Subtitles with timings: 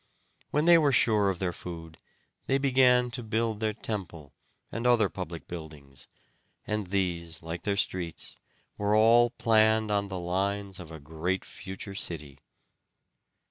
[0.49, 1.99] When they were sure of their food
[2.47, 4.33] they began to build their temple
[4.71, 6.07] and other public buildings,
[6.65, 8.35] and these, like their streets,
[8.79, 12.39] were all planned on the lines of a great future city.